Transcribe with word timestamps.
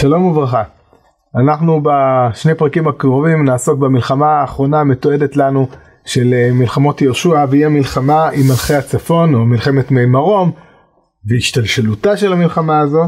שלום 0.00 0.24
וברכה. 0.24 0.62
אנחנו 1.36 1.82
בשני 1.82 2.54
פרקים 2.54 2.88
הקרובים 2.88 3.44
נעסוק 3.44 3.78
במלחמה 3.78 4.26
האחרונה 4.26 4.80
המתועדת 4.80 5.36
לנו 5.36 5.68
של 6.04 6.34
אה, 6.34 6.50
מלחמות 6.52 7.02
יהושע 7.02 7.44
והיא 7.50 7.66
המלחמה 7.66 8.28
עם 8.28 8.42
מלכי 8.48 8.74
הצפון 8.74 9.34
או 9.34 9.44
מלחמת 9.44 9.90
מי 9.90 10.06
מרום 10.06 10.50
והשתלשלותה 11.28 12.16
של 12.16 12.32
המלחמה 12.32 12.80
הזו 12.80 13.02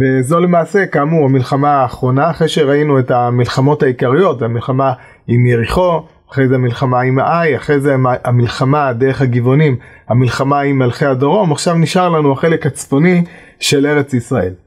וזו 0.00 0.40
למעשה 0.40 0.86
כאמור 0.86 1.24
המלחמה 1.24 1.70
האחרונה 1.70 2.30
אחרי 2.30 2.48
שראינו 2.48 2.98
את 2.98 3.10
המלחמות 3.10 3.82
העיקריות 3.82 4.42
המלחמה 4.42 4.92
עם 5.26 5.46
יריחו 5.46 6.02
אחרי 6.30 6.48
זה 6.48 6.54
המלחמה 6.54 7.00
עם 7.00 7.18
האי 7.18 7.56
אחרי 7.56 7.80
זה 7.80 7.96
המלחמה 8.24 8.92
דרך 8.92 9.20
הגבעונים 9.20 9.76
המלחמה 10.08 10.60
עם 10.60 10.78
מלכי 10.78 11.06
הדרום 11.06 11.52
עכשיו 11.52 11.74
נשאר 11.74 12.08
לנו 12.08 12.32
החלק 12.32 12.66
הצפוני 12.66 13.24
של 13.60 13.86
ארץ 13.86 14.14
ישראל. 14.14 14.63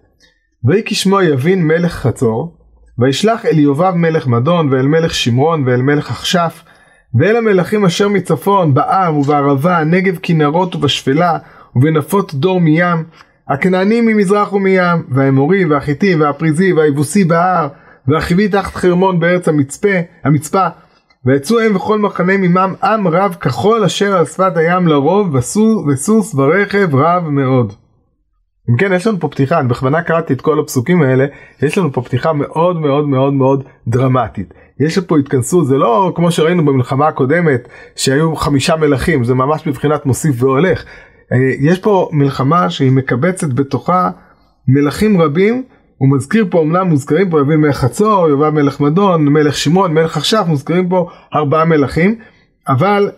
ויהי 0.67 0.84
כשמו 0.85 1.21
יבין 1.21 1.67
מלך 1.67 1.94
חצור 1.94 2.57
וישלח 2.99 3.45
אל 3.45 3.59
יובב 3.59 3.91
מלך 3.95 4.27
מדון 4.27 4.73
ואל 4.73 4.88
מלך 4.88 5.13
שמרון 5.13 5.63
ואל 5.67 5.81
מלך 5.81 6.12
אכשף 6.12 6.63
ואל 7.20 7.35
המלכים 7.35 7.85
אשר 7.85 8.07
מצפון 8.07 8.73
בעם 8.73 9.17
ובערבה 9.17 9.84
נגב 9.84 10.17
כנרות 10.23 10.76
ובשפלה 10.76 11.38
ובנפות 11.76 12.34
דור 12.34 12.62
מים 12.62 13.03
הכנענים 13.48 14.05
ממזרח 14.05 14.53
ומים 14.53 15.03
והאמורי 15.09 15.66
והחיטי 15.66 16.16
והפריזי 16.16 16.73
והיבוסי 16.73 17.23
בהר 17.23 17.68
והחיבי 18.07 18.48
תחת 18.48 18.76
חרמון 18.76 19.20
בארץ 19.20 19.48
המצפה 19.48 19.98
המצפה 20.23 20.68
ויצאו 21.26 21.59
הם 21.59 21.76
וכל 21.76 21.99
מחנה 21.99 22.38
ממם 22.38 22.73
עם 22.84 23.07
רב 23.07 23.35
כחול 23.40 23.84
אשר 23.84 24.18
על 24.18 24.26
שפת 24.26 24.57
הים 24.57 24.88
לרוב 24.88 25.35
וסוס 25.88 26.35
ורכב 26.35 26.95
רב 26.95 27.29
מאוד 27.29 27.73
אם 28.70 28.77
כן 28.77 28.93
יש 28.93 29.07
לנו 29.07 29.20
פה 29.20 29.27
פתיחה 29.27 29.60
אני 29.60 29.68
בכוונה 29.68 30.01
קראתי 30.01 30.34
את 30.34 30.41
כל 30.41 30.60
הפסוקים 30.60 31.01
האלה 31.01 31.26
יש 31.62 31.77
לנו 31.77 31.93
פה 31.93 32.01
פתיחה 32.01 32.34
מאוד 32.34 32.79
מאוד 32.79 33.07
מאוד 33.07 33.34
מאוד 33.34 33.63
דרמטית 33.87 34.54
יש 34.79 34.99
פה 34.99 35.18
התכנסות 35.18 35.68
זה 35.68 35.77
לא 35.77 36.12
כמו 36.15 36.32
שראינו 36.32 36.65
במלחמה 36.65 37.07
הקודמת 37.07 37.68
שהיו 37.95 38.35
חמישה 38.35 38.76
מלכים 38.76 39.23
זה 39.23 39.34
ממש 39.34 39.68
מבחינת 39.68 40.05
מוסיף 40.05 40.43
והולך 40.43 40.84
אה, 41.34 41.38
יש 41.60 41.79
פה 41.79 42.10
מלחמה 42.12 42.70
שהיא 42.70 42.91
מקבצת 42.91 43.54
בתוכה 43.54 44.10
מלכים 44.68 45.21
רבים 45.21 45.63
הוא 45.98 46.10
מזכיר 46.15 46.45
פה 46.49 46.62
אמנם 46.62 46.88
מוזכרים 46.88 47.29
פה 47.29 47.41
יבין 47.41 47.60
מלך 47.60 47.77
חצור 47.77 48.29
יובב 48.29 48.49
מלך 48.49 48.79
מדון 48.79 49.26
מלך 49.26 49.57
שמעון 49.57 49.93
מלך 49.93 50.18
עכשיו 50.18 50.45
מוזכרים 50.48 50.90
פה 50.90 51.10
ארבעה 51.34 51.65
מלכים 51.65 52.15
אבל 52.68 53.10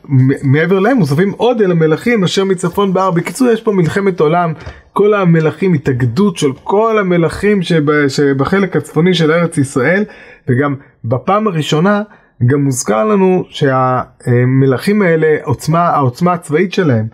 מעבר 0.44 0.80
להם 0.80 0.98
מוספים 0.98 1.32
עוד 1.32 1.62
אל 1.62 1.72
המלכים 1.72 2.24
אשר 2.24 2.44
מצפון 2.44 2.94
בהר. 2.94 3.12
בקיצור 3.12 3.48
יש 3.48 3.62
פה 3.62 3.72
מלחמת 3.72 4.20
עולם, 4.20 4.54
כל 5.00 5.14
המלכים, 5.14 5.74
התאגדות 5.74 6.38
של 6.38 6.52
כל 6.64 7.00
המלכים 7.00 7.62
שב, 7.62 8.08
שבחלק 8.08 8.76
הצפוני 8.76 9.14
של 9.14 9.32
ארץ 9.32 9.58
ישראל, 9.58 10.04
וגם 10.50 10.76
בפעם 11.06 11.48
הראשונה 11.48 12.02
גם 12.46 12.64
מוזכר 12.64 13.06
לנו 13.06 13.44
שהמלכים 13.50 15.02
האלה, 15.02 15.38
עוצמה, 15.44 15.90
העוצמה 15.90 16.34
הצבאית 16.34 16.74
שלהם, 16.74 17.08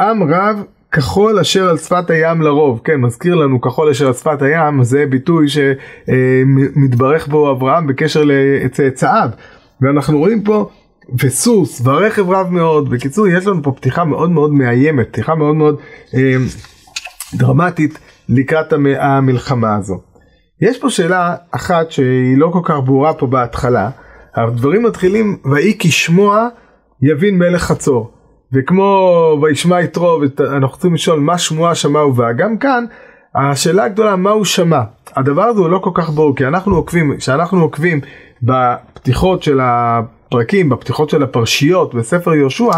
עם 0.00 0.22
רב 0.22 0.62
כחול 0.92 1.38
אשר 1.38 1.68
על 1.68 1.78
שפת 1.78 2.10
הים 2.10 2.42
לרוב, 2.42 2.80
כן 2.84 2.96
מזכיר 3.00 3.34
לנו 3.34 3.60
כחול 3.60 3.90
אשר 3.90 4.06
על 4.06 4.12
שפת 4.12 4.42
הים 4.42 4.84
זה 4.84 5.06
ביטוי 5.06 5.46
שמתברך 5.48 7.28
בו 7.28 7.50
אברהם 7.50 7.86
בקשר 7.86 8.22
לצאצאיו 8.24 9.28
ואנחנו 9.80 10.18
רואים 10.18 10.42
פה 10.42 10.68
וסוס 11.22 11.80
והרכב 11.84 12.30
רב 12.30 12.50
מאוד. 12.50 12.90
בקיצור 12.90 13.28
יש 13.28 13.46
לנו 13.46 13.62
פה 13.62 13.72
פתיחה 13.72 14.04
מאוד 14.04 14.30
מאוד 14.30 14.52
מאיימת 14.52 15.08
פתיחה 15.08 15.34
מאוד 15.34 15.54
מאוד 15.54 15.76
אה, 16.14 16.36
דרמטית 17.34 17.98
לקראת 18.28 18.72
המלחמה 18.98 19.76
הזו. 19.76 20.00
יש 20.60 20.80
פה 20.80 20.90
שאלה 20.90 21.36
אחת 21.50 21.90
שהיא 21.90 22.38
לא 22.38 22.50
כל 22.52 22.60
כך 22.64 22.74
ברורה 22.84 23.14
פה 23.14 23.26
בהתחלה 23.26 23.90
הדברים 24.34 24.82
מתחילים 24.82 25.36
ויהי 25.44 25.76
כשמוע 25.78 26.48
יבין 27.02 27.38
מלך 27.38 27.62
חצור 27.62 28.10
וכמו 28.52 29.38
וישמע 29.42 29.80
יתרו 29.80 30.20
אנחנו 30.40 30.68
רוצים 30.68 30.94
לשאול 30.94 31.20
מה 31.20 31.38
שמועה 31.38 31.74
שמע 31.74 32.04
ובא? 32.04 32.32
גם 32.32 32.58
כאן 32.58 32.84
השאלה 33.34 33.84
הגדולה 33.84 34.16
מה 34.16 34.30
הוא 34.30 34.44
שמע? 34.44 34.82
הדבר 35.16 35.42
הזה 35.42 35.60
הוא 35.60 35.68
לא 35.68 35.78
כל 35.78 35.90
כך 35.94 36.10
ברור 36.10 36.36
כי 36.36 36.46
אנחנו 36.46 36.76
עוקבים 36.76 37.16
כשאנחנו 37.16 37.62
עוקבים 37.62 38.00
בפתיחות 38.42 39.42
של 39.42 39.60
הפרקים 40.28 40.68
בפתיחות 40.68 41.10
של 41.10 41.22
הפרשיות 41.22 41.94
בספר 41.94 42.34
יהושע 42.34 42.70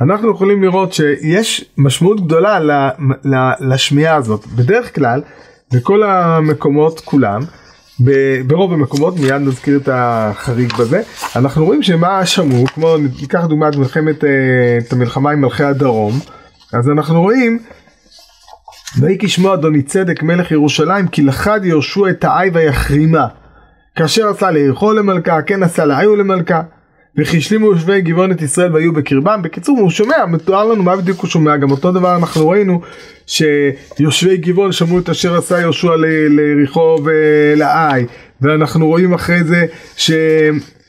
אנחנו 0.00 0.30
יכולים 0.30 0.62
לראות 0.62 0.92
שיש 0.92 1.64
משמעות 1.78 2.20
גדולה 2.20 2.58
לשמיעה 3.60 4.16
הזאת. 4.16 4.46
בדרך 4.46 4.94
כלל 4.94 5.22
בכל 5.72 6.02
המקומות 6.02 7.00
כולם 7.00 7.40
ברוב 8.46 8.72
המקומות 8.72 9.20
מיד 9.20 9.32
נזכיר 9.32 9.76
את 9.76 9.88
החריג 9.92 10.72
בזה 10.72 11.02
אנחנו 11.36 11.64
רואים 11.64 11.82
שמה 11.82 12.26
שמעו 12.26 12.66
כמו 12.66 12.96
ניקח 12.96 13.44
דוגמא 13.44 13.68
את 13.68 13.76
מלחמת 13.76 14.24
אה, 14.24 14.30
את 14.78 14.92
המלחמה 14.92 15.30
עם 15.30 15.40
מלכי 15.40 15.64
הדרום 15.64 16.12
אז 16.72 16.90
אנחנו 16.90 17.22
רואים 17.22 17.58
ויהי 19.00 19.18
כשמוע 19.20 19.54
אדוני 19.54 19.82
צדק 19.82 20.22
מלך 20.22 20.50
ירושלים 20.50 21.08
כי 21.08 21.22
לחד 21.22 21.64
יהושע 21.64 22.10
את 22.10 22.24
העי 22.24 22.50
ויחרימה. 22.52 23.26
כאשר 23.96 24.28
עשה 24.28 24.50
ליריחו 24.50 24.92
למלכה 24.92 25.42
כן 25.42 25.62
עשה 25.62 25.84
לעי 25.84 26.06
ולמלכה 26.06 26.62
וכי 27.18 27.36
השלימו 27.36 27.66
יושבי 27.66 28.00
גבעון 28.00 28.32
את 28.32 28.42
ישראל 28.42 28.74
והיו 28.74 28.92
בקרבם. 28.92 29.40
בקיצור 29.42 29.78
הוא 29.80 29.90
שומע 29.90 30.26
מתואר 30.26 30.64
לנו 30.64 30.82
מה 30.82 30.96
בדיוק 30.96 31.20
הוא 31.20 31.30
שומע. 31.30 31.56
גם 31.56 31.70
אותו 31.70 31.92
דבר 31.92 32.16
אנחנו 32.16 32.48
ראינו 32.48 32.80
שיושבי 33.26 34.36
גבעון 34.36 34.72
שמעו 34.72 34.98
את 34.98 35.08
אשר 35.08 35.36
עשה 35.36 35.60
יהושע 35.60 35.96
ליריחו 36.28 36.98
ולעי 37.04 38.06
ואנחנו 38.40 38.86
רואים 38.86 39.14
אחרי 39.14 39.44
זה 39.44 39.66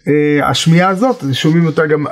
שהשמיעה 0.07 0.89
הזאת 0.89 1.23
שומעים 1.33 1.65
אותה 1.65 1.85
גם 1.85 2.05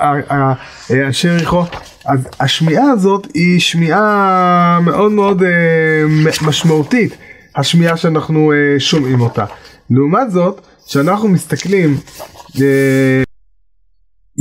אנשי 0.91 1.27
יריחו 1.27 1.63
אז 2.05 2.27
השמיעה 2.39 2.91
הזאת 2.91 3.27
היא 3.33 3.59
שמיעה 3.59 4.79
מאוד 4.83 5.11
מאוד 5.11 5.43
משמעותית 6.47 7.17
השמיעה 7.55 7.97
שאנחנו 7.97 8.53
שומעים 8.79 9.21
אותה. 9.21 9.45
לעומת 9.89 10.31
זאת 10.31 10.61
כשאנחנו 10.87 11.27
מסתכלים 11.27 11.97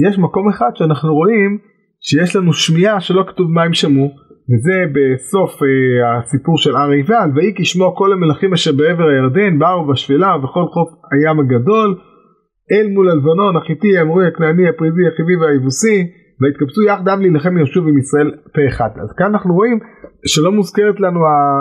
יש 0.09 0.19
מקום 0.19 0.49
אחד 0.49 0.71
שאנחנו 0.75 1.15
רואים 1.15 1.59
שיש 2.01 2.37
לנו 2.37 2.53
שמיעה 2.53 3.01
שלא 3.01 3.25
כתוב 3.29 3.51
מה 3.51 3.63
הם 3.63 3.75
שמעו 3.75 4.09
וזה 4.51 4.79
בסוף 4.95 5.53
אה, 5.63 6.19
הסיפור 6.19 6.57
של 6.59 6.77
הר 6.77 6.91
עיבל 6.91 7.29
ויהי 7.35 7.55
כשמוע 7.57 7.91
כל 7.95 8.13
המלכים 8.13 8.53
אשר 8.53 8.73
בעבר 8.73 9.09
הירדן 9.09 9.59
באו 9.59 9.87
בשפלה 9.89 10.37
וכל 10.43 10.67
חוף 10.75 10.89
הים 11.13 11.41
הגדול 11.41 11.91
אל 12.73 12.87
מול 12.95 13.11
הלבנון 13.11 13.57
החיטי 13.57 13.99
האמורי 13.99 14.27
הכנעני 14.29 14.69
הפריזי 14.69 15.07
החיבי 15.09 15.37
והיבוסי 15.37 15.99
והתקבצו 16.41 16.83
יחדם 16.83 17.21
להילחם 17.21 17.59
ישוב 17.59 17.89
עם 17.89 17.99
ישראל 17.99 18.31
פה 18.55 18.61
אחד. 18.69 18.91
אז 19.03 19.13
כאן 19.19 19.27
אנחנו 19.27 19.55
רואים 19.55 19.79
שלא 20.27 20.53
מוזכרת 20.53 21.01
לנו 21.01 21.21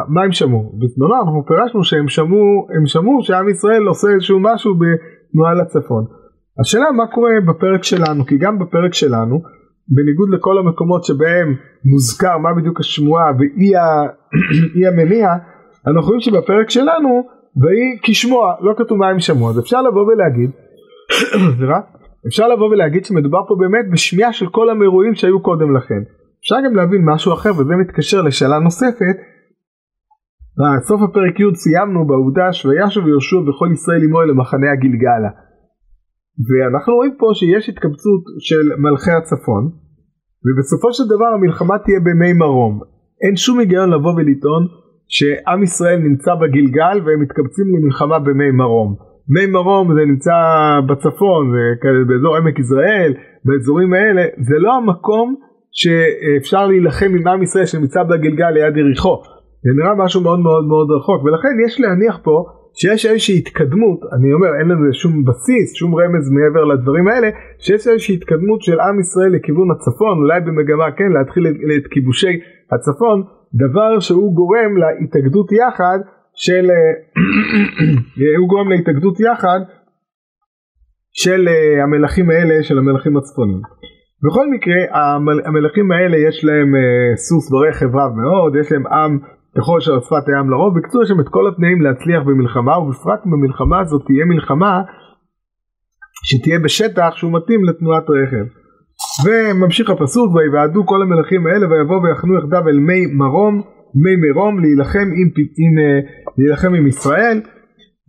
מה 0.10 0.24
הם 0.24 0.32
שמעו. 0.32 0.64
בזמנו 0.80 1.16
אנחנו 1.24 1.46
פירשנו 1.48 1.84
שהם 1.84 2.08
שמעו 2.08 2.68
הם 2.76 2.86
שמעו 2.86 3.24
שעם 3.24 3.50
ישראל 3.50 3.84
עושה 3.88 4.08
איזשהו 4.14 4.40
משהו 4.40 4.72
בתנועה 4.82 5.54
לצפון 5.54 6.04
השאלה 6.62 6.92
מה 6.92 7.08
קורה 7.08 7.32
בפרק 7.48 7.84
שלנו 7.84 8.26
כי 8.26 8.38
גם 8.38 8.60
בפרק 8.60 8.94
שלנו 8.94 9.42
בניגוד 9.88 10.30
לכל 10.30 10.58
המקומות 10.58 11.04
שבהם 11.04 11.56
מוזכר 11.86 12.38
מה 12.38 12.50
בדיוק 12.58 12.80
השמועה 12.80 13.32
ואי 13.40 14.86
המניע 14.88 15.28
אנחנו 15.88 16.08
רואים 16.08 16.22
שבפרק 16.22 16.70
שלנו 16.70 17.24
ויהי 17.62 18.00
כשמוע 18.04 18.56
לא 18.62 18.74
כתוב 18.78 18.98
מה 18.98 19.10
הם 19.10 19.20
שמעו 19.20 19.50
אז 19.50 19.60
אפשר 19.60 19.82
לבוא 19.82 20.06
ולהגיד 20.08 20.50
אפשר 22.28 22.48
לבוא 22.48 22.70
ולהגיד 22.70 23.06
שמדובר 23.06 23.42
פה 23.48 23.56
באמת 23.60 23.92
בשמיעה 23.92 24.34
של 24.34 24.48
כל 24.50 24.70
המרועים 24.70 25.16
שהיו 25.16 25.42
קודם 25.42 25.76
לכן. 25.78 26.02
אפשר 26.42 26.56
גם 26.66 26.76
להבין 26.76 27.02
משהו 27.06 27.34
אחר 27.34 27.52
וזה 27.52 27.76
מתקשר 27.82 28.22
לשאלה 28.22 28.60
נוספת. 28.60 29.18
בסוף 30.60 31.02
הפרק 31.02 31.40
י' 31.40 31.56
סיימנו 31.56 32.08
בעובדה 32.08 32.54
שוישוב 32.54 33.08
יהושע 33.08 33.38
וכל 33.38 33.70
ישראל 33.74 34.04
עמו 34.04 34.22
אל 34.22 34.28
למחנה 34.28 34.72
הגלגלה 34.72 35.30
ואנחנו 36.48 36.94
רואים 36.96 37.14
פה 37.20 37.28
שיש 37.34 37.70
התקבצות 37.70 38.24
של 38.40 38.66
מלכי 38.78 39.12
הצפון 39.12 39.64
ובסופו 40.46 40.94
של 40.94 41.04
דבר 41.14 41.30
המלחמה 41.36 41.76
תהיה 41.84 42.00
בימי 42.00 42.34
מרום. 42.34 42.80
אין 43.24 43.36
שום 43.36 43.60
היגיון 43.60 43.90
לבוא 43.90 44.14
ולטעון 44.14 44.64
שעם 45.08 45.64
ישראל 45.64 46.00
נמצא 46.00 46.32
בגלגל 46.42 46.98
והם 47.06 47.22
מתקבצים 47.22 47.66
למלחמה 47.76 48.20
בימי 48.20 48.52
מרום. 48.52 48.96
מי 49.34 49.46
מרום 49.46 49.94
זה 49.96 50.06
נמצא 50.06 50.38
בצפון, 50.90 51.44
באזור 52.08 52.38
עמק 52.38 52.60
יזרעאל, 52.60 53.14
באזורים 53.46 53.94
האלה, 53.94 54.24
זה 54.48 54.56
לא 54.60 54.72
המקום 54.78 55.36
שאפשר 55.72 56.68
להילחם 56.68 57.12
עם 57.20 57.28
עם 57.28 57.44
ישראל 57.44 57.66
שנמצא 57.66 58.04
בגלגל 58.04 58.50
ליד 58.50 58.78
יריחו. 58.78 59.16
זה 59.64 59.72
נראה 59.78 59.96
משהו 60.06 60.22
מאוד 60.22 60.40
מאוד 60.40 60.66
מאוד 60.68 60.88
רחוק 60.98 61.24
ולכן 61.24 61.54
יש 61.66 61.82
להניח 61.82 62.20
פה 62.24 62.46
שיש 62.74 63.06
איזושהי 63.06 63.38
התקדמות, 63.38 64.00
אני 64.14 64.34
אומר 64.34 64.52
אין 64.60 64.68
לזה 64.68 64.94
שום 64.94 65.26
בסיס, 65.26 65.76
שום 65.76 65.96
רמז 65.96 66.26
מעבר 66.32 66.64
לדברים 66.64 67.08
האלה, 67.08 67.30
שיש 67.60 67.88
איזושהי 67.88 68.16
התקדמות 68.16 68.62
של 68.62 68.80
עם 68.80 69.00
ישראל 69.00 69.32
לכיוון 69.36 69.72
הצפון, 69.72 70.18
אולי 70.18 70.40
במגמה 70.42 70.92
כן 70.98 71.12
להתחיל 71.18 71.48
את 71.48 71.88
כיבושי 71.92 72.40
הצפון, 72.72 73.24
דבר 73.54 74.00
שהוא 74.00 74.36
גורם 74.36 74.72
להתאגדות 74.78 75.52
יחד 75.52 76.00
של, 76.36 76.66
הוא 78.40 78.48
גורם 78.50 78.70
להתאגדות 78.70 79.20
יחד 79.20 79.60
של 81.12 81.48
המלכים 81.84 82.30
האלה 82.30 82.64
של 82.64 82.78
המלכים 82.78 83.18
הצפונים. 83.18 83.62
בכל 84.24 84.50
מקרה 84.50 84.80
המלכים 85.46 85.92
האלה 85.92 86.18
יש 86.18 86.46
להם 86.46 86.74
סוס 87.16 87.52
ורכב 87.52 87.96
רב 87.96 88.12
מאוד, 88.16 88.56
יש 88.56 88.72
להם 88.72 88.88
עם 88.88 89.20
ככל 89.58 89.80
שעל 89.80 90.00
שפת 90.00 90.26
הים 90.28 90.50
לרוב, 90.50 90.78
יש 90.78 91.10
שם 91.10 91.20
את 91.20 91.30
כל 91.30 91.48
התנאים 91.48 91.82
להצליח 91.82 92.24
במלחמה 92.26 92.78
ובפרט 92.80 93.22
במלחמה 93.26 93.80
הזאת 93.80 94.02
תהיה 94.06 94.26
מלחמה 94.26 94.82
שתהיה 96.24 96.60
בשטח 96.60 97.10
שהוא 97.16 97.34
מתאים 97.34 97.64
לתנועת 97.64 98.04
רכב. 98.10 98.46
וממשיך 99.26 99.90
הפסוק 99.90 100.36
ויוועדו 100.36 100.86
כל 100.86 101.02
המלכים 101.02 101.48
האלה 101.48 101.68
ויבואו 101.70 102.04
ויחנו 102.04 102.38
יחדיו 102.38 102.68
אל 102.70 102.80
מי 102.80 103.06
מרום 103.06 103.62
מי 104.04 104.16
מרום 104.16 104.60
להילחם 104.60 105.08
עם, 105.20 105.30
עם, 105.62 105.74
אה, 105.80 106.00
להילחם 106.38 106.74
עם 106.74 106.88
ישראל 106.88 107.42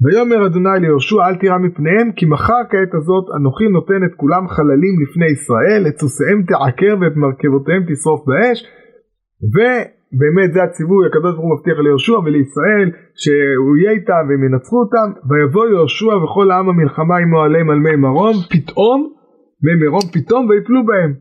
ויאמר 0.03 0.47
אדוני 0.47 0.81
ליהושע 0.81 1.29
אל 1.29 1.35
תירא 1.35 1.59
מפניהם 1.59 2.13
כי 2.17 2.27
מחר 2.27 2.63
כעת 2.71 2.95
הזאת 2.95 3.25
אנוכי 3.37 3.69
נותן 3.69 4.01
את 4.07 4.15
כולם 4.17 4.49
חללים 4.49 4.95
לפני 5.03 5.27
ישראל 5.27 5.83
את 5.89 5.99
סוסיהם 5.99 6.43
תעקר 6.43 6.95
ואת 7.01 7.17
מרכבותיהם 7.17 7.83
תשרוף 7.89 8.21
באש 8.27 8.59
ובאמת 10.13 10.53
זה 10.53 10.63
הציווי 10.63 11.07
הקדוש 11.07 11.33
ברוך 11.35 11.45
הוא 11.45 11.55
מבטיח 11.55 11.79
ליהושע 11.79 12.19
ולישראל 12.25 12.89
שהוא 13.23 13.77
יהיה 13.77 13.93
איתם 13.97 14.23
והם 14.29 14.45
ינצחו 14.45 14.77
אותם 14.85 15.09
ויבוא 15.29 15.67
יהושע 15.67 16.17
וכל 16.23 16.51
העם 16.51 16.69
המלחמה 16.69 17.17
עמו 17.17 17.41
עליהם 17.43 17.71
על 17.71 17.79
מי 17.79 17.97
מרום 17.97 18.37
פתאום 18.53 18.99
מי 19.65 19.75
מרום 19.85 20.07
פתאום 20.15 20.43
ויפלו 20.49 20.87
בהם. 20.87 21.13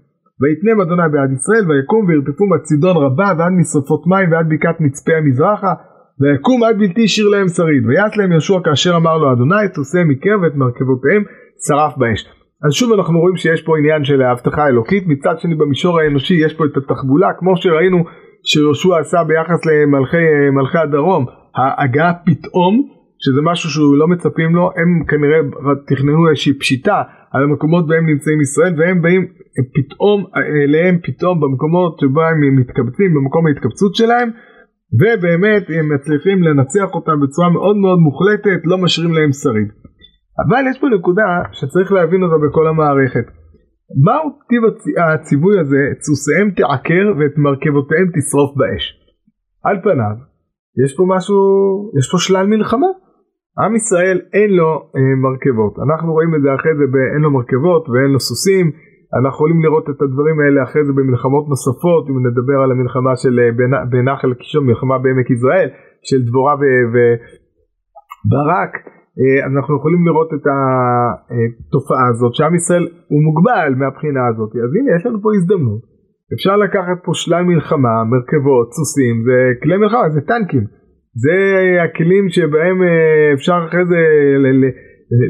ויתנם 0.41 0.81
אדוני 0.81 1.09
בעד 1.11 1.31
ישראל 1.31 1.71
ויקום 1.71 2.05
וירדפו 2.05 2.45
מצידון 2.53 2.97
רבה 2.97 3.29
ועד 3.37 3.53
משרפות 3.59 4.07
מים 4.07 4.31
ועד 4.31 4.49
בקעת 4.49 4.81
מצפה 4.81 5.13
המזרחה 5.17 5.73
ויקום 6.21 6.63
עד 6.63 6.77
בלתי 6.79 7.03
השאיר 7.03 7.27
להם 7.27 7.47
שריד. 7.47 7.85
ויעש 7.85 8.17
להם 8.17 8.31
יהושע 8.31 8.59
כאשר 8.63 8.95
אמר 8.95 9.17
לו 9.17 9.33
אדוני 9.33 9.67
תעשה 9.73 9.99
מקרב 10.03 10.41
ואת 10.41 10.55
מרכבותיהם 10.55 11.23
שרף 11.67 11.97
באש. 11.97 12.21
אז 12.65 12.71
שוב 12.73 12.93
אנחנו 12.93 13.19
רואים 13.19 13.35
שיש 13.35 13.61
פה 13.61 13.77
עניין 13.77 14.03
של 14.03 14.21
ההבטחה 14.21 14.63
האלוקית. 14.63 15.03
מצד 15.07 15.39
שני 15.39 15.55
במישור 15.55 15.99
האנושי 15.99 16.33
יש 16.33 16.53
פה 16.53 16.65
את 16.65 16.77
התחבולה. 16.77 17.33
כמו 17.39 17.57
שראינו 17.57 18.03
שיהושע 18.43 18.97
עשה 18.99 19.23
ביחס 19.23 19.65
למלכי 19.65 20.77
הדרום. 20.77 21.25
ההגעה 21.55 22.13
פתאום 22.25 22.89
שזה 23.19 23.41
משהו 23.43 23.69
שהוא 23.69 23.97
לא 23.97 24.07
מצפים 24.07 24.55
לו 24.55 24.69
הם 24.75 25.05
כנראה 25.07 25.39
תכננו 25.87 26.29
איזושהי 26.29 26.59
פשיטה 26.59 27.01
על 27.31 27.43
המקומות 27.43 27.87
בהם 27.87 28.05
נמצאים 28.09 28.41
ישראל 28.41 28.73
והם 28.77 29.01
באים 29.01 29.27
פתאום 29.75 30.25
אליהם 30.63 30.97
פתאום 31.03 31.39
במקומות 31.41 31.99
שבהם 31.99 32.43
הם 32.43 32.55
מתקבצים 32.59 33.13
במקום 33.13 33.47
ההתקבצות 33.47 33.95
שלהם 33.95 34.29
ובאמת 34.99 35.63
הם 35.69 35.93
מצליחים 35.93 36.43
לנצח 36.43 36.89
אותם 36.93 37.19
בצורה 37.19 37.49
מאוד 37.49 37.77
מאוד 37.77 37.99
מוחלטת 37.99 38.61
לא 38.63 38.77
משאירים 38.77 39.13
להם 39.13 39.31
שריד. 39.31 39.67
אבל 40.47 40.63
יש 40.69 40.79
פה 40.79 40.87
נקודה 40.87 41.27
שצריך 41.51 41.91
להבין 41.91 42.23
אותה 42.23 42.35
בכל 42.47 42.67
המערכת 42.67 43.25
מהו 44.05 44.29
טיב 44.49 44.61
הציווי 45.13 45.59
הזה? 45.59 45.81
סוסיהם 45.99 46.51
תעקר 46.51 47.05
ואת 47.17 47.35
מרכבותיהם 47.37 48.07
תשרוף 48.15 48.51
באש. 48.57 48.83
על 49.63 49.77
פניו 49.83 50.15
יש 50.83 50.91
פה 50.97 51.03
משהו 51.15 51.37
יש 51.97 52.05
פה 52.11 52.17
שלל 52.25 52.47
מלחמה. 52.47 52.91
עם 53.63 53.75
ישראל 53.75 54.17
אין 54.33 54.49
לו 54.59 54.71
אה, 54.95 55.15
מרכבות. 55.25 55.73
אנחנו 55.85 56.13
רואים 56.13 56.35
את 56.35 56.41
זה 56.41 56.49
אחרי 56.55 56.73
זה 56.79 56.85
אין 57.13 57.21
לו 57.21 57.31
מרכבות 57.31 57.89
ואין 57.89 58.11
לו 58.13 58.19
סוסים. 58.19 58.71
אנחנו 59.13 59.35
יכולים 59.35 59.63
לראות 59.63 59.85
את 59.89 60.01
הדברים 60.01 60.37
האלה 60.39 60.63
אחרי 60.63 60.85
זה 60.85 60.93
במלחמות 60.93 61.45
נוספות 61.49 62.03
אם 62.09 62.17
נדבר 62.27 62.57
על 62.63 62.71
המלחמה 62.71 63.13
של 63.21 63.39
אה, 63.39 63.49
בנחל 63.91 64.33
קישון 64.33 64.65
מלחמה 64.65 64.97
בעמק 64.97 65.29
יזרעאל 65.29 65.69
של 66.07 66.19
דבורה 66.27 66.53
וברק 66.91 68.73
אה, 69.19 69.39
אנחנו 69.49 69.71
יכולים 69.77 70.01
לראות 70.07 70.29
את 70.37 70.45
התופעה 70.53 72.07
הזאת 72.11 72.35
שעם 72.35 72.55
ישראל 72.55 72.85
הוא 73.11 73.21
מוגבל 73.27 73.69
מהבחינה 73.79 74.23
הזאת. 74.29 74.51
אז 74.65 74.71
הנה 74.75 74.89
יש 74.95 75.05
לנו 75.05 75.21
פה 75.21 75.29
הזדמנות. 75.35 75.81
אפשר 76.35 76.57
לקחת 76.57 76.97
פה 77.05 77.11
שלל 77.13 77.43
מלחמה 77.43 78.03
מרכבות 78.11 78.67
סוסים 78.77 79.15
זה 79.27 79.37
כלי 79.61 79.77
מלחמה 79.77 80.09
זה 80.09 80.21
טנקים. 80.21 80.65
זה 81.23 81.37
הכלים 81.83 82.29
שבהם 82.29 82.77
אה, 82.83 83.33
אפשר 83.33 83.57
אחרי 83.67 83.85
זה 83.91 84.01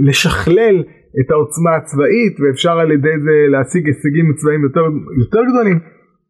לשכלל 0.08 0.78
את 1.20 1.32
העוצמה 1.32 1.72
הצבאית 1.76 2.36
ואפשר 2.40 2.76
על 2.80 2.92
ידי 2.92 3.16
זה 3.26 3.36
להשיג 3.54 3.84
הישגים 3.88 4.34
צבאיים 4.40 4.64
יותר, 4.64 4.86
יותר 5.24 5.42
גדולים. 5.50 5.80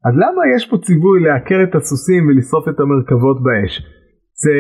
אז 0.05 0.13
למה 0.23 0.41
יש 0.55 0.69
פה 0.69 0.77
ציווי 0.77 1.19
לעקר 1.19 1.59
את 1.63 1.75
הסוסים 1.75 2.27
ולשרוף 2.27 2.65
את 2.69 2.79
המרכבות 2.79 3.38
באש? 3.44 3.73
זה, 4.44 4.55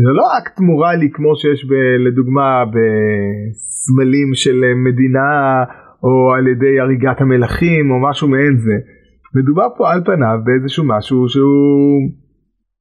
זה 0.00 0.12
לא 0.18 0.26
אקט 0.38 0.60
מורלי 0.60 1.10
כמו 1.12 1.36
שיש 1.36 1.64
ב, 1.70 1.72
לדוגמה 2.06 2.64
בסמלים 2.72 4.28
של 4.34 4.58
מדינה 4.86 5.30
או 6.04 6.34
על 6.34 6.48
ידי 6.48 6.80
הריגת 6.80 7.20
המלכים 7.20 7.90
או 7.90 7.96
משהו 8.08 8.28
מעין 8.28 8.56
זה. 8.58 8.76
מדובר 9.36 9.68
פה 9.76 9.92
על 9.92 10.00
פניו 10.04 10.38
באיזשהו 10.44 10.84
משהו 10.84 11.28
שהוא 11.28 11.98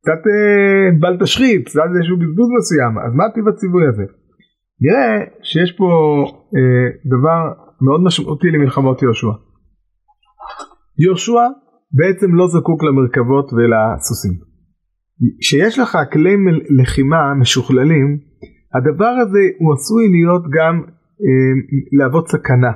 קצת 0.02 0.22
אה, 0.31 1.00
בל 1.00 1.18
תשחית, 1.24 1.66
קצת 1.66 1.88
איזשהו 1.96 2.18
בזבוז 2.18 2.50
מסוים, 2.58 2.94
אז 3.06 3.12
מה 3.16 3.24
טיב 3.34 3.48
הציווי 3.48 3.88
הזה? 3.88 4.06
נראה 4.84 5.12
שיש 5.44 5.72
פה 5.72 5.90
אה, 6.56 6.88
דבר 7.13 7.42
מאוד 7.81 8.02
משמעותי 8.04 8.48
למלחמות 8.52 9.02
יהושע. 9.02 9.34
יהושע 11.00 11.46
בעצם 11.98 12.36
לא 12.36 12.48
זקוק 12.48 12.84
למרכבות 12.84 13.48
ולסוסים. 13.54 14.50
כשיש 15.39 15.79
לך 15.79 15.97
כלי 16.12 16.35
לחימה 16.79 17.33
משוכללים, 17.33 18.18
הדבר 18.75 19.13
הזה 19.21 19.39
הוא 19.59 19.73
עשוי 19.73 20.07
להיות 20.12 20.44
גם 20.44 20.81
אה, 21.23 21.77
להוות 22.00 22.27
סכנה. 22.27 22.71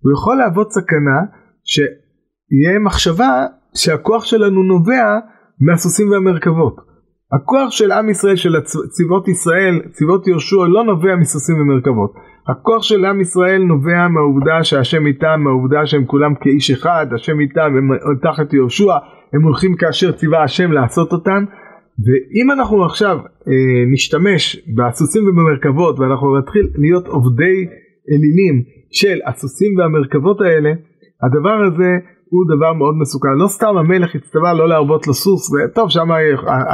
הוא 0.00 0.12
יכול 0.12 0.36
להוות 0.36 0.72
סכנה 0.72 1.18
שיהיה 1.64 2.78
מחשבה 2.78 3.46
שהכוח 3.74 4.24
שלנו 4.24 4.62
נובע 4.62 5.18
מהסוסים 5.60 6.10
והמרכבות. 6.10 6.76
הכוח 7.32 7.70
של 7.70 7.92
עם 7.92 8.10
ישראל, 8.10 8.36
של 8.36 8.60
צבאות 8.90 9.28
ישראל, 9.28 9.80
צבאות 9.90 10.26
יהושע, 10.26 10.56
לא 10.68 10.84
נובע 10.84 11.16
מסוסים 11.16 11.60
ומרכבות. 11.60 12.14
הכוח 12.48 12.82
של 12.82 13.04
עם 13.04 13.20
ישראל 13.20 13.62
נובע 13.62 14.08
מהעובדה 14.08 14.64
שהשם 14.64 15.06
איתם, 15.06 15.40
מהעובדה 15.44 15.86
שהם 15.86 16.04
כולם 16.06 16.34
כאיש 16.34 16.70
אחד, 16.70 17.06
השם 17.14 17.40
איתם, 17.40 17.76
הם 17.76 17.90
תחת 18.22 18.52
יהושע, 18.52 18.94
הם 19.32 19.42
הולכים 19.42 19.76
כאשר 19.76 20.12
ציווה 20.12 20.42
השם 20.42 20.72
לעשות 20.72 21.12
אותם. 21.12 21.44
ואם 21.98 22.50
אנחנו 22.50 22.84
עכשיו 22.84 23.18
אה, 23.18 23.52
נשתמש 23.92 24.56
בסוסים 24.76 25.28
ובמרכבות 25.28 25.98
ואנחנו 25.98 26.38
נתחיל 26.38 26.68
להיות 26.74 27.06
עובדי 27.06 27.66
אלילים 28.10 28.62
של 28.90 29.18
הסוסים 29.26 29.78
והמרכבות 29.78 30.40
האלה, 30.40 30.72
הדבר 31.22 31.64
הזה 31.66 31.90
הוא 32.30 32.44
דבר 32.56 32.72
מאוד 32.72 32.94
מסוכן. 33.00 33.28
לא 33.38 33.48
סתם 33.48 33.76
המלך 33.76 34.14
הצטווה 34.14 34.54
לא 34.54 34.68
להרבות 34.68 35.06
לו 35.06 35.14
סוס, 35.14 35.50
וטוב 35.52 35.90
שם 35.90 36.08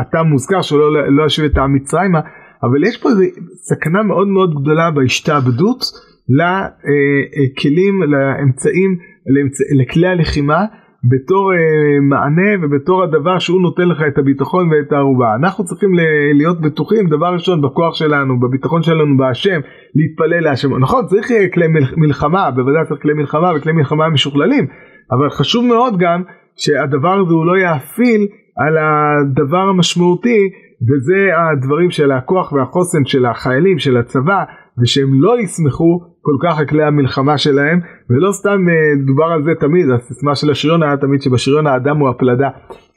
הטעם 0.00 0.26
מוזכר 0.26 0.62
שלא 0.62 1.08
לא 1.08 1.26
ישב 1.26 1.44
את 1.44 1.58
העם 1.58 1.74
מצרימה, 1.74 2.20
אבל 2.62 2.84
יש 2.84 3.02
פה 3.02 3.08
איזו 3.08 3.22
סכנה 3.68 4.02
מאוד 4.02 4.28
מאוד 4.28 4.62
גדולה 4.62 4.90
בהשתעבדות 4.90 5.84
לכלים, 6.28 8.02
לאמצעים, 8.02 8.96
לאמצע, 9.26 9.64
לכלי 9.80 10.06
הלחימה. 10.06 10.64
בתור 11.04 11.52
uh, 11.52 11.56
מענה 12.02 12.50
ובתור 12.62 13.02
הדבר 13.02 13.38
שהוא 13.38 13.62
נותן 13.62 13.88
לך 13.88 14.02
את 14.08 14.18
הביטחון 14.18 14.68
ואת 14.68 14.92
הערובה. 14.92 15.34
אנחנו 15.34 15.64
צריכים 15.64 15.90
להיות 16.34 16.60
בטוחים 16.60 17.08
דבר 17.08 17.26
ראשון 17.26 17.62
בכוח 17.62 17.94
שלנו, 17.94 18.40
בביטחון 18.40 18.82
שלנו 18.82 19.16
בהשם, 19.16 19.60
להתפלל 19.94 20.40
להשם. 20.40 20.78
נכון 20.78 21.06
צריך 21.06 21.28
כלי 21.54 21.66
מלחמה, 21.96 22.50
בוודאי 22.50 22.84
צריך 22.88 23.02
כלי 23.02 23.14
מלחמה 23.14 23.52
וכלי 23.56 23.72
מלחמה 23.72 24.08
משוכללים, 24.08 24.66
אבל 25.12 25.30
חשוב 25.30 25.66
מאוד 25.66 25.98
גם 25.98 26.22
שהדבר 26.56 27.12
הזה 27.12 27.34
הוא 27.34 27.46
לא 27.46 27.58
יאפיל 27.58 28.26
על 28.56 28.76
הדבר 28.78 29.58
המשמעותי 29.58 30.48
וזה 30.82 31.28
הדברים 31.36 31.90
של 31.90 32.12
הכוח 32.12 32.52
והחוסן 32.52 33.04
של 33.04 33.26
החיילים 33.26 33.78
של 33.78 33.96
הצבא 33.96 34.44
ושהם 34.78 35.08
לא 35.12 35.40
יסמכו 35.40 36.00
כל 36.22 36.36
כך 36.42 36.58
על 36.58 36.66
כלי 36.66 36.84
המלחמה 36.84 37.38
שלהם 37.38 37.80
ולא 38.10 38.32
סתם 38.32 38.58
uh, 38.68 39.06
דובר 39.06 39.24
על 39.24 39.42
זה 39.42 39.50
תמיד 39.60 39.86
הסיסמה 39.90 40.34
של 40.34 40.50
השריון 40.50 40.82
היה 40.82 40.96
תמיד 40.96 41.22
שבשריון 41.22 41.66
האדם 41.66 41.96
הוא 41.96 42.08
הפלדה. 42.08 42.48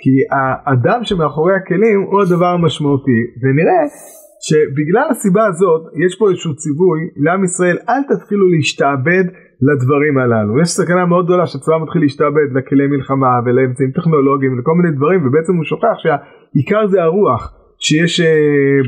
כי 0.02 0.12
האדם 0.32 1.04
שמאחורי 1.04 1.56
הכלים 1.56 2.02
הוא 2.12 2.22
הדבר 2.22 2.46
המשמעותי. 2.46 3.20
ונראה 3.42 3.84
שבגלל 4.48 5.08
הסיבה 5.12 5.46
הזאת 5.48 5.82
יש 6.06 6.16
פה 6.20 6.30
איזשהו 6.30 6.56
ציווי 6.56 7.00
לעם 7.24 7.44
ישראל 7.44 7.78
אל 7.90 8.02
תתחילו 8.10 8.46
להשתעבד 8.50 9.26
לדברים 9.68 10.18
הללו. 10.18 10.62
יש 10.62 10.70
סכנה 10.70 11.06
מאוד 11.06 11.26
גדולה 11.26 11.46
שהצבא 11.48 11.78
מתחיל 11.84 12.02
להשתעבד 12.02 12.48
לכלי 12.56 12.88
מלחמה 12.88 13.34
ולאמצעים 13.46 13.92
טכנולוגיים 13.92 14.54
ולכל 14.54 14.72
מיני 14.80 14.96
דברים 14.98 15.28
ובעצם 15.28 15.54
הוא 15.56 15.64
שוכח 15.64 15.96
שהעיקר 16.04 16.88
זה 16.88 17.04
הרוח 17.04 17.63
שיש 17.86 18.22
uh, 18.22 18.26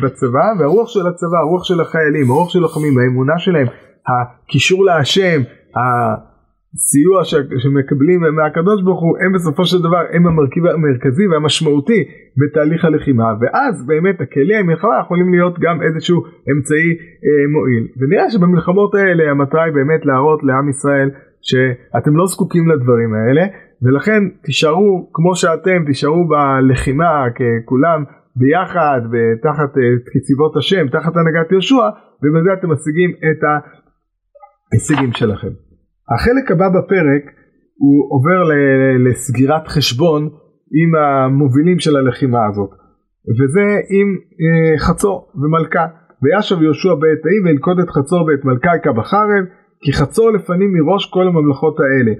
בצבא 0.03 0.47
והרוח 0.59 0.89
של 0.89 1.07
הצבא, 1.07 1.37
הרוח 1.37 1.63
של 1.63 1.81
החיילים, 1.81 2.31
הרוח 2.31 2.49
של 2.49 2.59
לוחמים, 2.59 2.97
האמונה 2.97 3.37
שלהם, 3.37 3.67
הקישור 4.07 4.85
להשם, 4.85 5.41
הסיוע 5.75 7.23
שמקבלים 7.63 8.19
מהקדוש 8.35 8.81
ברוך 8.83 9.01
הוא 9.01 9.17
הם 9.21 9.33
בסופו 9.33 9.65
של 9.65 9.79
דבר 9.79 10.03
הם 10.13 10.27
המרכיב 10.27 10.65
המרכזי 10.65 11.27
והמשמעותי 11.27 12.03
בתהליך 12.39 12.85
הלחימה. 12.85 13.29
ואז 13.41 13.85
באמת 13.87 14.21
הכלי 14.21 14.55
המלחמה 14.55 14.99
יכולים 15.03 15.33
להיות 15.33 15.59
גם 15.59 15.81
איזשהו 15.81 16.19
אמצעי 16.51 16.89
אה, 17.25 17.45
מועיל. 17.53 17.83
ונראה 17.99 18.29
שבמלחמות 18.29 18.95
האלה 18.95 19.31
המטרה 19.31 19.63
היא 19.63 19.73
באמת 19.73 20.05
להראות 20.05 20.43
לעם 20.43 20.69
ישראל 20.69 21.09
שאתם 21.41 22.15
לא 22.15 22.25
זקוקים 22.25 22.69
לדברים 22.69 23.13
האלה 23.13 23.43
ולכן 23.81 24.21
תישארו 24.43 25.09
כמו 25.13 25.35
שאתם 25.35 25.85
תישארו 25.85 26.27
בלחימה 26.27 27.25
ככולם 27.37 28.03
ביחד 28.35 29.01
ותחת 29.11 29.77
אה, 29.77 29.83
כצבאות 30.11 30.57
השם 30.57 30.87
תחת 30.87 31.13
הנהגת 31.17 31.51
יהושע 31.51 31.85
ובזה 32.21 32.53
אתם 32.53 32.71
משיגים 32.71 33.11
את 33.11 33.41
ההישגים 34.71 35.13
שלכם. 35.13 35.53
החלק 36.13 36.51
הבא 36.51 36.69
בפרק 36.69 37.23
הוא 37.77 37.97
עובר 38.15 38.39
לסגירת 39.05 39.67
חשבון 39.67 40.29
עם 40.79 40.95
המובילים 40.95 41.79
של 41.79 41.95
הלחימה 41.95 42.45
הזאת 42.47 42.69
וזה 43.37 43.67
עם 43.95 44.07
אה, 44.41 44.79
חצור 44.79 45.31
ומלכה 45.35 45.85
וישב 46.23 46.61
יהושע 46.61 46.93
בעת 46.93 47.25
ההיא 47.25 47.41
וילכוד 47.43 47.79
את 47.79 47.89
חצור 47.89 48.25
ואת 48.25 48.45
מלכה 48.45 48.91
בחרב 48.97 49.45
כי 49.81 49.93
חצור 49.93 50.31
לפנים 50.31 50.73
מראש 50.73 51.11
כל 51.13 51.27
הממלכות 51.27 51.77
האלה. 51.79 52.11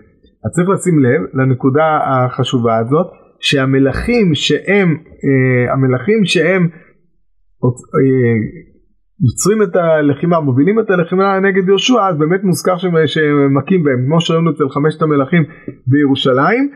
אז 0.46 0.52
צריך 0.52 0.70
לשים 0.70 1.00
לב 1.00 1.22
לנקודה 1.34 2.00
החשובה 2.08 2.78
הזאת 2.78 3.08
שהמלכים 3.46 4.36
שהם 4.36 4.90
אה, 5.25 5.74
המלכים 5.74 6.20
שהם 6.24 6.64
אה, 7.64 8.36
יוצרים 9.28 9.62
את 9.64 9.75
הלחימה, 9.75 10.40
מובילים 10.40 10.80
את 10.80 10.90
הלחימה 10.90 11.40
נגד 11.40 11.68
יהושע, 11.68 12.08
אז 12.10 12.18
באמת 12.18 12.44
מוזכר 12.44 12.78
שהם 12.78 13.58
מכים 13.58 13.84
בהם, 13.84 14.06
כמו 14.06 14.22
שראינו 14.22 14.52
אצל 14.52 14.70
חמשת 14.70 15.02
המלכים 15.02 15.44
בירושלים, 15.88 16.70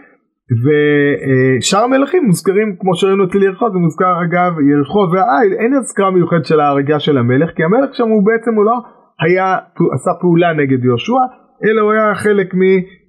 ושאר 0.63 1.83
המלכים 1.83 2.23
מוזכרים 2.25 2.75
כמו 2.79 2.95
שראינו 2.95 3.23
אצל 3.25 3.43
יריחו, 3.43 3.71
זה 3.71 3.77
מוזכר 3.77 4.13
אגב 4.25 4.51
יריחו 4.71 4.99
והעיל, 5.13 5.53
אין 5.53 5.73
הזכרה 5.73 6.11
מיוחדת 6.11 6.45
של 6.45 6.59
ההריגה 6.59 6.99
של 6.99 7.17
המלך, 7.17 7.49
כי 7.55 7.63
המלך 7.63 7.95
שם 7.95 8.07
הוא 8.07 8.25
בעצם 8.25 8.53
הוא 8.55 8.65
לא 8.65 8.77
היה, 9.25 9.57
עשה 9.93 10.11
פעולה 10.21 10.53
נגד 10.53 10.83
יהושע, 10.85 11.23
אלא 11.65 11.81
הוא 11.81 11.91
היה 11.91 12.15
חלק 12.15 12.53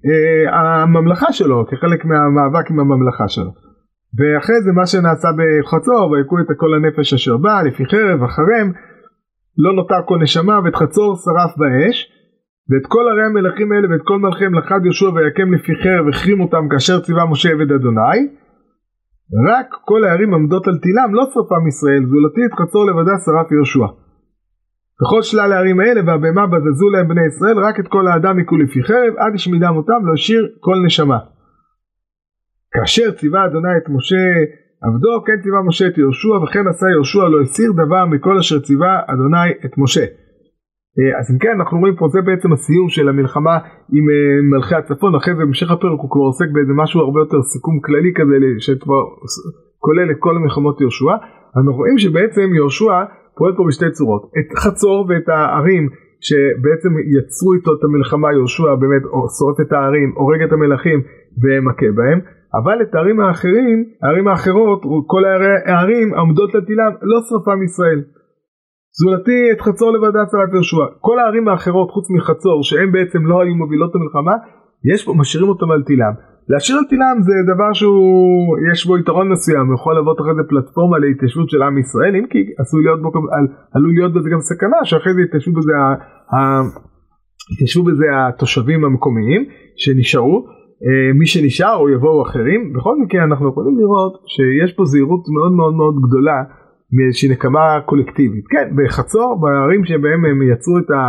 אה, 0.05 1.33
שלו, 1.33 1.65
כחלק 1.67 2.05
מהמאבק 2.05 2.71
עם 2.71 2.79
הממלכה 2.79 3.27
שלו. 3.27 3.51
ואחרי 4.17 4.61
זה 4.61 4.71
מה 4.71 4.85
שנעשה 4.85 5.27
בחצור, 5.37 6.11
ויכו 6.11 6.39
את 6.39 6.57
כל 6.57 6.73
הנפש 6.73 7.13
אשר 7.13 7.37
בא, 7.37 7.61
לפי 7.61 7.85
חרב, 7.85 8.23
החרם, 8.23 8.71
לא 9.57 9.73
נותר 9.73 10.01
כל 10.05 10.17
נשמה 10.21 10.59
ואת 10.63 10.75
חצור 10.75 11.15
שרף 11.15 11.57
באש. 11.57 12.11
ואת 12.69 12.85
כל 12.87 13.05
ערי 13.11 13.25
המלכים 13.25 13.71
האלה 13.71 13.87
ואת 13.89 14.01
כל 14.03 14.17
מלכיהם 14.19 14.53
לחד 14.53 14.79
יהושע 14.83 15.09
ויקם 15.09 15.53
לפי 15.53 15.71
חרב 15.83 16.07
החרים 16.09 16.39
אותם 16.41 16.67
כאשר 16.71 16.99
ציווה 16.99 17.25
משה 17.31 17.49
עבד 17.49 17.71
אדוני. 17.71 18.19
רק 19.49 19.67
כל 19.85 20.03
הערים 20.03 20.33
עמדות 20.33 20.67
על 20.67 20.77
תילם 20.77 21.09
לא 21.13 21.23
שרפם 21.33 21.67
ישראל 21.67 22.03
זולתי 22.11 22.41
את 22.45 22.53
חצור 22.59 22.85
לבדה 22.85 23.15
שרף 23.25 23.51
יהושע 23.51 23.85
וכל 25.01 25.21
שלל 25.21 25.51
הערים 25.51 25.79
האלה 25.79 26.01
והבהמה 26.05 26.47
בזזו 26.47 26.89
להם 26.89 27.07
בני 27.07 27.25
ישראל 27.27 27.57
רק 27.65 27.79
את 27.79 27.87
כל 27.87 28.07
האדם 28.07 28.37
היכו 28.37 28.57
לפי 28.57 28.83
חרב 28.83 29.13
עד 29.17 29.33
השמידם 29.35 29.73
אותם 29.77 30.05
לא 30.07 30.13
השאיר 30.13 30.47
כל 30.59 30.75
נשמה 30.85 31.19
כאשר 32.73 33.11
ציווה 33.11 33.45
אדוני 33.45 33.77
את 33.77 33.89
משה 33.89 34.25
עבדו 34.85 35.23
כן 35.25 35.41
ציווה 35.43 35.61
משה 35.67 35.87
את 35.87 35.97
יהושע 35.97 36.35
וכן 36.43 36.67
עשה 36.67 36.85
יהושע 36.95 37.25
לא 37.29 37.41
הסיר 37.41 37.71
דבר 37.71 38.05
מכל 38.05 38.37
אשר 38.37 38.59
ציווה 38.59 38.99
אדוני 39.07 39.49
את 39.65 39.73
משה. 39.77 40.05
אה, 40.97 41.19
אז 41.19 41.25
אם 41.31 41.37
כן 41.43 41.53
אנחנו 41.59 41.79
רואים 41.79 41.95
פה 41.95 42.07
זה 42.07 42.21
בעצם 42.21 42.53
הסיום 42.53 42.89
של 42.89 43.09
המלחמה 43.09 43.55
עם 43.95 44.05
אה, 44.13 44.41
מלכי 44.51 44.75
הצפון 44.75 45.15
אחרי 45.15 45.33
זה 45.35 45.43
בהמשך 45.43 45.71
הפרק 45.71 45.99
הוא 46.03 46.11
כבר 46.11 46.25
עוסק 46.29 46.49
באיזה 46.53 46.73
משהו 46.83 46.99
הרבה 47.01 47.19
יותר 47.19 47.41
סיכום 47.41 47.79
כללי 47.85 48.11
כזה 48.17 48.35
שכבר 48.65 49.03
כולל 49.85 50.11
את 50.11 50.17
כל 50.19 50.35
המלחמות 50.37 50.81
יהושע. 50.81 51.15
אנחנו 51.55 51.73
רואים 51.73 51.97
שבעצם 51.97 52.47
יהושע 52.55 52.95
פועל 53.37 53.53
פה 53.57 53.63
בשתי 53.67 53.91
צורות 53.91 54.23
את 54.39 54.57
חצור 54.63 55.05
ואת 55.09 55.29
הערים 55.29 55.89
שבעצם 56.27 56.91
יצרו 57.15 57.53
איתו 57.53 57.71
את 57.73 57.83
המלחמה 57.83 58.27
יהושע 58.33 58.75
באמת 58.75 59.03
שורף 59.37 59.57
את 59.61 59.71
הערים 59.71 60.09
הורג 60.15 60.41
את 60.41 60.51
המלכים 60.53 60.99
ומכה 61.41 61.89
בהם 61.95 62.19
אבל 62.59 62.81
את 62.81 62.95
הערים 62.95 63.19
האחרים, 63.19 63.77
הערים 64.03 64.27
האחרות, 64.27 64.81
כל 65.07 65.23
הערים 65.25 66.13
עמדות 66.13 66.53
לתילם, 66.55 66.91
לא 67.01 67.19
שרפה 67.29 67.55
מישראל. 67.55 68.01
זולתי 68.99 69.51
את 69.51 69.61
חצור 69.61 69.91
לבדה 69.91 70.25
צרת 70.25 70.53
יהושע. 70.53 70.85
כל 70.99 71.19
הערים 71.19 71.47
האחרות 71.47 71.91
חוץ 71.91 72.07
מחצור 72.11 72.63
שהן 72.63 72.91
בעצם 72.91 73.25
לא 73.25 73.41
היו 73.41 73.55
מובילות 73.55 73.91
המלחמה, 73.95 74.35
יש 74.93 75.05
פה, 75.05 75.13
משאירים 75.17 75.49
אותם 75.49 75.71
על 75.71 75.83
תילם. 75.83 76.13
להשאיר 76.49 76.77
על 76.77 76.83
תילם 76.89 77.17
זה 77.21 77.33
דבר 77.53 77.73
שהוא, 77.73 78.57
יש 78.71 78.85
בו 78.87 78.97
יתרון 78.97 79.31
מסוים, 79.31 79.73
יכול 79.73 79.95
להוות 79.95 80.21
אחרי 80.21 80.35
זה 80.35 80.43
פלטפורמה 80.49 80.97
להתיישבות 80.99 81.49
של 81.49 81.61
עם 81.61 81.77
ישראל, 81.77 82.15
אם 82.15 82.25
כי 82.29 82.39
עשוי 82.59 82.83
להיות 82.83 83.01
בו, 83.01 83.09
על, 83.35 83.47
עלול 83.73 83.93
להיות 83.93 84.13
בזה 84.13 84.29
גם 84.29 84.41
סכנה 84.41 84.79
שאחרי 84.83 85.13
זה 85.13 85.21
יתיישבו 85.21 85.53
בזה, 85.59 85.71
יתיישבו 87.53 87.83
בזה 87.83 88.05
התושבים 88.27 88.85
המקומיים 88.85 89.45
שנשארו. 89.77 90.61
אה, 90.85 91.13
מי 91.19 91.25
שנשאר 91.25 91.75
או 91.75 91.89
יבואו 91.89 92.23
אחרים. 92.23 92.73
בכל 92.73 92.95
מקרה 93.03 93.23
אנחנו 93.23 93.49
יכולים 93.49 93.79
לראות 93.79 94.13
שיש 94.33 94.75
פה 94.75 94.85
זהירות 94.85 95.23
מאוד 95.35 95.51
מאוד 95.51 95.73
מאוד 95.73 95.95
גדולה 96.05 96.39
מאיזושהי 96.93 97.29
נקמה 97.29 97.79
קולקטיבית. 97.85 98.45
כן 98.47 98.67
בחצור 98.77 99.41
בערים 99.41 99.85
שבהם 99.85 100.25
הם 100.25 100.51
יצרו 100.51 100.77
את 100.77 100.89
ה... 100.91 101.01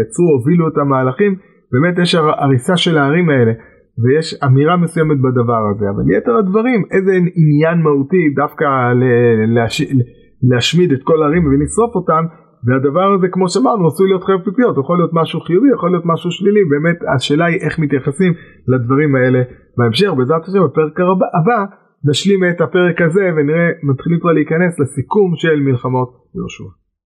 יצרו 0.00 0.26
הובילו 0.38 0.68
את 0.68 0.78
המהלכים 0.78 1.36
באמת 1.72 1.98
יש 1.98 2.14
הריסה 2.14 2.76
של 2.76 2.98
הערים 2.98 3.28
האלה 3.30 3.52
ויש 4.02 4.34
אמירה 4.44 4.76
מסוימת 4.76 5.18
בדבר 5.24 5.62
הזה 5.70 5.84
אבל 5.90 6.04
יתר 6.16 6.36
הדברים 6.36 6.80
איזה 6.94 7.12
עניין 7.42 7.82
מהותי 7.82 8.24
דווקא 8.36 8.64
להש... 9.54 9.82
להשמיד 10.50 10.92
את 10.92 11.02
כל 11.02 11.22
הערים 11.22 11.46
ולשרוף 11.46 11.94
אותם 11.94 12.24
והדבר 12.66 13.14
הזה 13.14 13.26
כמו 13.28 13.48
שאמרנו 13.48 13.86
עשוי 13.86 14.08
להיות 14.08 14.24
חרב 14.24 14.40
פיפיות 14.44 14.76
יכול 14.78 14.98
להיות 14.98 15.10
משהו 15.14 15.40
חיובי 15.40 15.68
יכול 15.74 15.90
להיות 15.90 16.06
משהו 16.06 16.30
שלילי 16.30 16.64
באמת 16.64 16.98
השאלה 17.14 17.44
היא 17.46 17.60
איך 17.60 17.78
מתייחסים 17.78 18.32
לדברים 18.68 19.16
האלה 19.16 19.42
בהמשך. 19.76 20.10
בעזרת 20.16 20.42
השם 20.48 20.64
בפרק 20.64 21.00
הבא 21.40 21.60
נשלים 22.04 22.40
את 22.50 22.60
הפרק 22.60 23.00
הזה 23.00 23.24
ונראה 23.36 23.68
מתחילים 23.82 24.20
כבר 24.20 24.32
להיכנס 24.32 24.80
לסיכום 24.80 25.32
של 25.36 25.60
מלחמות 25.60 26.10
יהושע 26.34 26.85